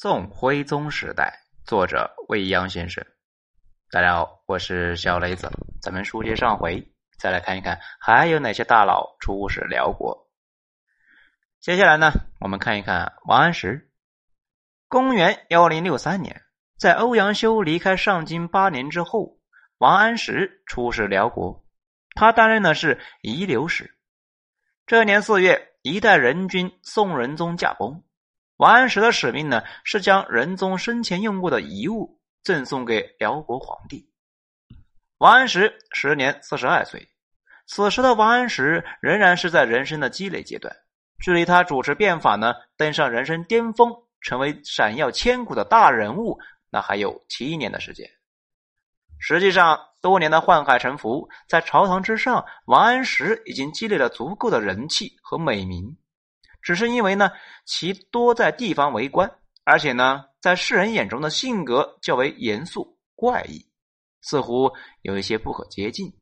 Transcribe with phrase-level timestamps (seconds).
[0.00, 3.04] 宋徽宗时代，作者未央先生。
[3.90, 5.50] 大家好，我是小雷子。
[5.82, 10.28] 咱们书接上回，再来看一看还有哪些大佬出使辽国。
[11.58, 13.90] 接下来呢，我们看一看王安石。
[14.86, 16.42] 公元幺零六三年，
[16.78, 19.40] 在欧阳修离开上京八年之后，
[19.78, 21.66] 王安石出使辽国，
[22.14, 23.98] 他担任的是遗留使。
[24.86, 28.04] 这年四月，一代人君宋仁宗驾崩。
[28.58, 34.04] 王安石的使命呢，是将仁宗生前用过的遗物赠送给辽国皇帝。
[35.18, 37.08] 王安石时年四十二岁，
[37.68, 40.74] 此时的王安石仍然是在人生的积累阶段，
[41.22, 46.36] 距离他主持变法呢，登上人生巅峰，成为闪耀千古的大人物，
[46.68, 48.10] 那还有七年的时间。
[49.20, 55.96] 实际上，多年的宦海沉浮，在朝堂之上，王安石已经积累了足够的人气和美名。
[56.68, 57.30] 只是因为呢，
[57.64, 59.26] 其多在地方为官，
[59.64, 63.66] 而且呢，在世人眼中的性格较为严肃怪异，
[64.20, 64.70] 似乎
[65.00, 66.12] 有一些不可接近。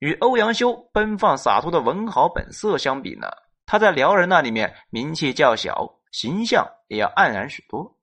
[0.00, 3.26] 与欧阳修奔放洒脱的文豪本色相比呢，
[3.64, 7.98] 他在辽人那里面名气较小，形象也要黯然许多。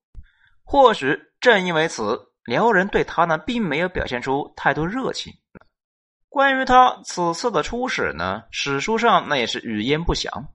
[0.63, 5.31] 或许正因为此，辽人对他呢，并没有表现出太多热情。
[6.27, 10.47] 关于他此次的出使呢，史书上那也是语焉不详。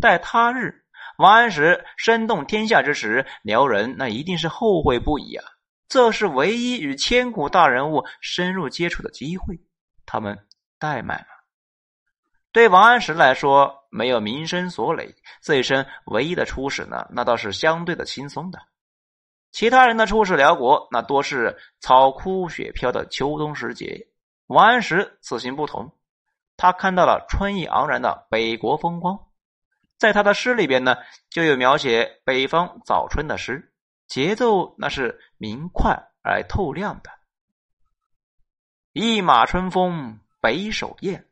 [0.00, 0.84] 待他日，
[1.16, 5.44] 王安石声动天下之时，辽人那一定是后悔不已啊！
[5.88, 9.60] 这是唯一与千古大人物深入接触的机会，
[10.06, 10.38] 他们
[10.78, 11.26] 怠慢了。
[12.52, 18.58] 对王安石来说，没有名声所累，这一生唯一的出使呢，那倒是相对的轻松的。
[19.52, 24.08] 其他人的出使辽国，那多是草枯雪飘的秋冬时节，
[24.46, 25.92] 王安石此行不同，
[26.56, 29.18] 他看到了春意盎然的北国风光。
[30.00, 30.96] 在他的诗里边呢，
[31.28, 33.74] 就有描写北方早春的诗，
[34.08, 37.10] 节奏那是明快而透亮的。
[38.92, 41.28] 一马春风北首雁，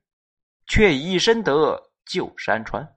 [0.67, 2.95] 却已深得旧山川。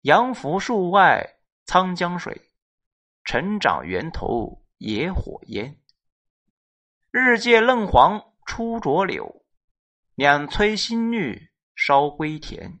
[0.00, 1.36] 杨府树外
[1.66, 2.50] 沧江水，
[3.22, 5.80] 成长源头野火烟。
[7.12, 9.44] 日借嫩黄出浊柳，
[10.16, 12.80] 两催新绿烧归田。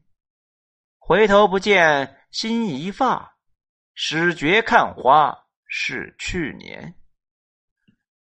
[1.06, 3.36] 回头不见新移发，
[3.94, 6.94] 始觉看花是去年。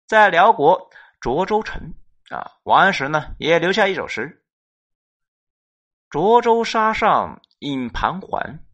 [0.09, 0.91] 在辽国
[1.21, 1.95] 涿州城
[2.31, 4.45] 啊，王安石呢也留下一首诗
[6.11, 8.67] ：“涿州沙上影盘桓，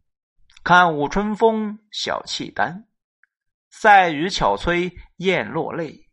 [0.64, 2.88] 看舞春风小契丹。
[3.68, 6.08] 塞雨巧催雁落泪，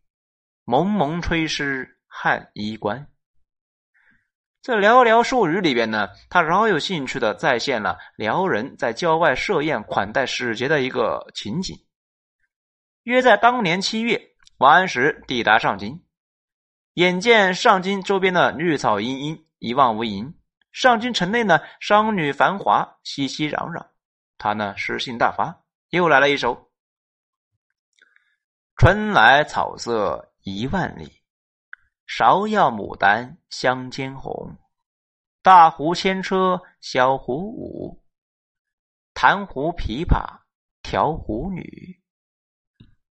[0.64, 3.10] 蒙蒙吹湿汉衣冠。”
[4.68, 11.74] 这寥寥数语里边呢，他饶有兴趣的再现了辽人在郊外设宴款待使节的一个情景。
[13.04, 14.20] 约在当年七月，
[14.58, 16.04] 王安石抵达上京，
[16.92, 20.34] 眼见上京周边的绿草茵茵，一望无垠；
[20.70, 23.86] 上京城内呢，商女繁华，熙熙攘攘。
[24.36, 26.70] 他呢，诗兴大发，又来了一首
[28.76, 31.10] ：“春来草色一万里。”
[32.08, 34.56] 芍药牡丹相间红，
[35.42, 38.02] 大湖牵车小湖舞，
[39.12, 40.40] 弹胡琵琶
[40.82, 42.00] 调胡女。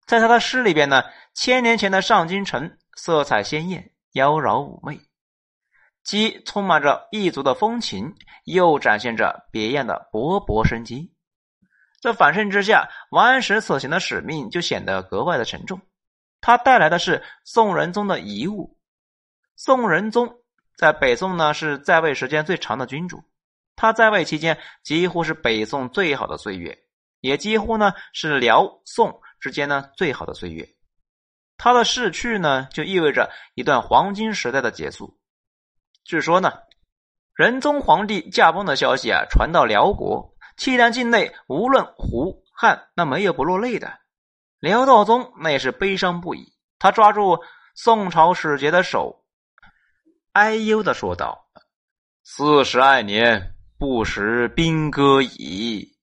[0.04, 5.00] 在他的诗里边呢，千年前的上京城色彩鲜艳，妖娆妩媚，
[6.02, 8.12] 既充满着异族的风情，
[8.44, 11.14] 又展现着别样的勃勃生机。
[12.00, 15.80] 这反衬之下，王安石此行的使命就显得格外的沉重。
[16.40, 18.76] 他带来的是宋仁宗的遗物。
[19.60, 20.38] 宋仁宗
[20.76, 23.24] 在北宋呢是在位时间最长的君主，
[23.74, 26.78] 他在位期间几乎是北宋最好的岁月，
[27.18, 30.64] 也几乎呢是辽宋之间呢最好的岁月。
[31.56, 35.18] 他的逝去呢，就意味着一段黄金时代的结束。
[36.04, 36.52] 据说呢，
[37.34, 43.98] 仁宗皇帝驾崩的消息啊传到辽国，契丹境内无论胡汉，那没有不落泪的。
[44.60, 47.40] 辽道宗那也是悲伤不已，他抓住
[47.74, 49.17] 宋朝使节的手。
[50.38, 51.48] 哀忧的说道
[52.22, 55.98] ：“四十二年不识兵戈矣。”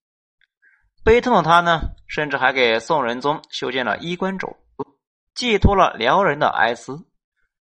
[1.06, 4.54] 悲痛的他呢，甚至还给宋仁宗修建了衣冠冢，
[5.34, 7.08] 寄托了辽人的哀思。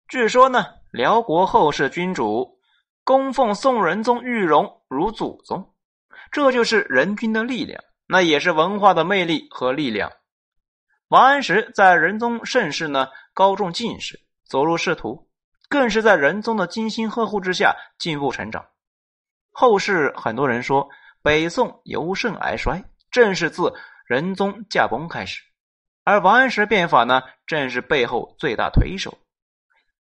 [0.07, 2.57] 据说呢，辽国后世君主
[3.03, 5.75] 供奉宋仁宗玉容如祖宗，
[6.31, 10.11] 这就是人君的力量，那也是文化的魅力和力量。
[11.09, 15.29] 王安石在仁宗盛世呢，高中进士，走入仕途。
[15.73, 18.63] 更是在仁宗的精心呵护之下进步成长。
[19.49, 20.87] 后世很多人说
[21.23, 23.73] 北宋由盛而衰，正是自
[24.05, 25.41] 仁宗驾崩开始，
[26.03, 29.17] 而王安石变法呢，正是背后最大推手。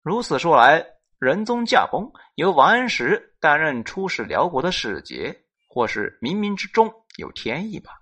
[0.02, 0.84] 如此说来，
[1.18, 5.34] 仁宗驾崩，由王安石担任出使辽国的使节，
[5.66, 7.92] 或是冥冥之中有天意吧。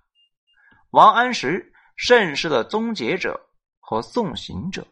[0.89, 3.39] 王安石，盛世的终结者
[3.79, 4.85] 和送行者。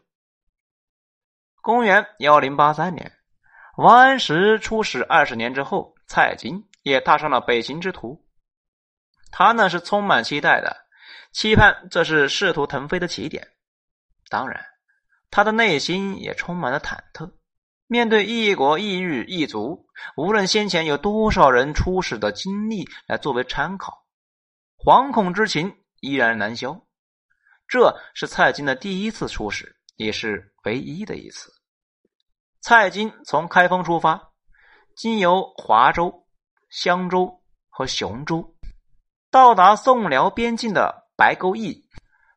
[1.62, 3.12] 公元幺零八三年，
[3.76, 8.26] 王安石出使二十年之后，蔡京也踏上了北行之途。
[9.30, 10.76] 他呢是充满期待的，
[11.30, 13.46] 期盼这是仕途腾飞的起点。
[14.28, 14.60] 当然，
[15.30, 17.32] 他的内心也充满了忐忑。
[17.86, 19.86] 面对异国异域异族，
[20.16, 24.04] 无论先前有多少人出使的经历来作为参考，
[24.78, 26.84] 惶恐之情依然难消。
[27.68, 31.52] 这是蔡京的第一次出使，也是唯一的一次。
[32.60, 34.30] 蔡京从开封出发，
[34.96, 36.26] 经由华州、
[36.70, 38.54] 襄州和雄州，
[39.30, 41.84] 到达宋辽边境的白沟驿，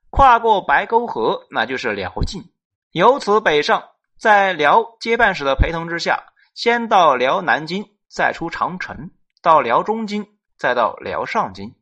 [0.09, 2.51] 跨过白沟河，那就是辽境。
[2.91, 6.23] 由此北上，在辽接办使的陪同之下，
[6.53, 9.11] 先到辽南京，再出长城，
[9.41, 10.25] 到辽中京，
[10.57, 11.75] 再到辽上京。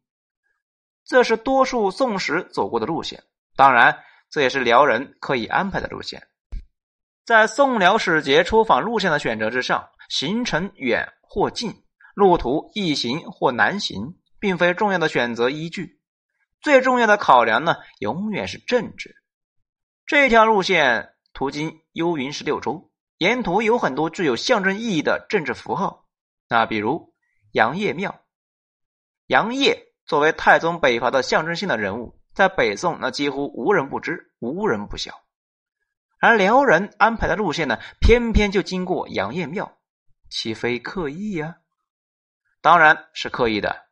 [1.05, 3.23] 这是多数宋史走过的路线，
[3.55, 6.27] 当然，这也是辽人刻意安排的路线。
[7.23, 11.83] 在宋辽使节出访路线的选择之上，行程远或近，
[12.15, 16.01] 路途易行或难行，并非重要的选择依据。
[16.61, 19.15] 最重要的考量呢，永远是政治。
[20.07, 26.07] 这条路线途经幽云十六州，沿途有很多具有象征意义的政治符号。
[26.49, 27.13] 那比如
[27.51, 28.19] 杨业庙，
[29.27, 35.13] 杨业作为太宗北伐的象征性的人物，在北宋那几乎无人不知，无人不晓。
[36.19, 39.77] 而辽人安排的路线呢，偏偏就经过杨业庙，
[40.29, 41.57] 岂非刻意呀？
[42.61, 43.83] 当然是刻意的。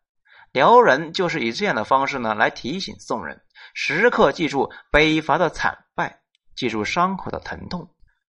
[0.53, 3.41] 辽人就是以这样的方式呢，来提醒宋人
[3.73, 6.21] 时刻记住北伐的惨败，
[6.55, 7.93] 记住伤口的疼痛，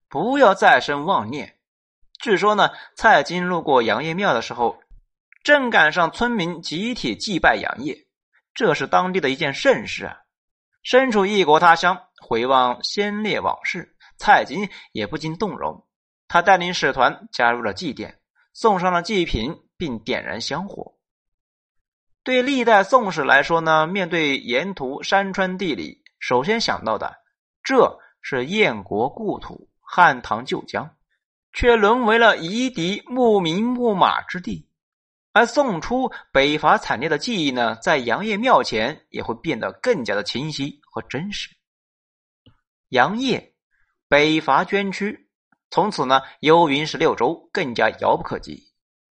[0.07, 1.57] 不要再生妄念。
[2.21, 4.77] 据说呢，蔡京路过杨业庙的时候，
[5.43, 8.04] 正赶上村民集体祭拜杨业，
[8.55, 10.17] 这是当地的一件盛事啊。
[10.81, 12.01] 身处异国他乡。
[12.27, 15.85] 回望先烈往事，蔡京也不禁动容。
[16.27, 18.15] 他带领使团加入了祭奠，
[18.51, 20.95] 送上了祭品，并点燃香火。
[22.23, 27.15] 对历代宋史来说呢，面对沿途山川地理，首先想到的，
[27.61, 30.95] 这是燕国故土汉唐旧疆，
[31.53, 34.67] 却沦为了夷狄牧民牧马之地。
[35.35, 41.49] 而宋初北伐惨烈的记忆呢，在杨业庙前也会变得更加的清晰和真实。
[42.87, 43.53] 杨业，
[44.07, 45.27] 北伐捐躯，
[45.69, 48.63] 从此呢，幽云十六州更加遥不可及。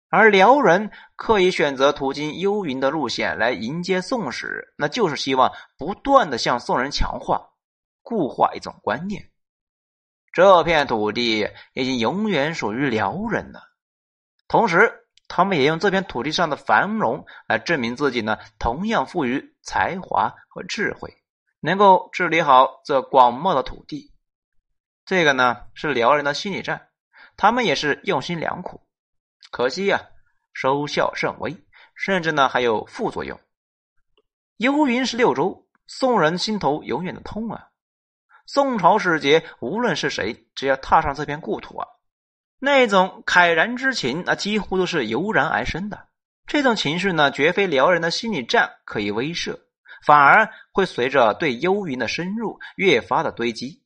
[0.07, 7.49] 而辽人刻意选择途经幽云的路线来迎接宋使，那就是希望不断的向宋人强化、
[8.01, 9.29] 固化一种观念：
[10.31, 13.61] 这片土地已经永远属于辽人了。
[14.47, 15.02] 同时，
[15.35, 21.12] 他们也用这片土地上的繁荣来证明自己呢，同样富于才华和智慧。
[21.59, 24.13] 能够治理好这广袤的土地，
[25.06, 26.89] 这个呢是辽人的心理战，
[27.35, 28.80] 他们也是用心良苦。
[29.50, 30.00] 可惜呀，
[30.53, 31.65] 收效甚微，
[31.95, 33.39] 甚至呢还有副作用。
[34.57, 37.69] 幽云十六州，宋人心头永远的痛啊！
[38.46, 41.88] 宋朝使节无论是谁，只要踏上这片故土啊，
[42.65, 46.08] 那种慨然之情，那几乎都是油然而生的。
[46.48, 49.60] 这种情绪呢，绝非辽人的心理战可以威慑。
[50.05, 53.82] 反而会随着对幽云的深入越发的堆积，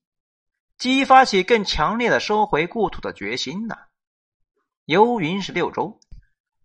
[0.78, 3.76] 激发起更强烈的收回故土的决心呢。
[4.86, 6.00] 幽云十六州，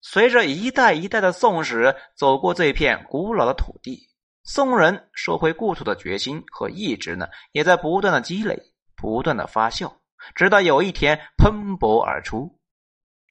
[0.02, 4.10] 随着一代一代的宋史走过这片古老的土地，
[4.44, 8.62] 宋人收回故土的决心和意志呢，也在不断的积累，
[8.96, 9.90] 不断的发酵，
[10.34, 12.60] 直到有一天喷薄而出。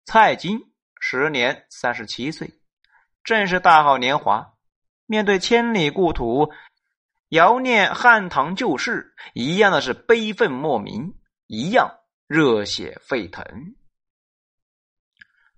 [0.05, 0.59] 蔡京
[0.99, 2.59] 时年三十七岁，
[3.23, 4.53] 正是大好年华。
[5.05, 6.51] 面对千里故土，
[7.29, 11.13] 遥念汉唐旧事，一样的是悲愤莫名，
[11.47, 13.43] 一样热血沸腾。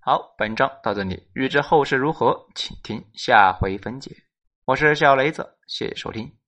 [0.00, 4.14] 好，本章到这里，欲知后事如何，请听下回分解。
[4.66, 6.43] 我是小雷子，谢谢收听。